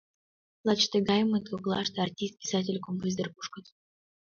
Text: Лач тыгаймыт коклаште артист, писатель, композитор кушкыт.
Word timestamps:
Лач 0.67 0.81
тыгаймыт 0.91 1.45
коклаште 1.51 1.97
артист, 2.07 2.35
писатель, 2.41 2.83
композитор 2.87 3.27
кушкыт. 3.35 3.65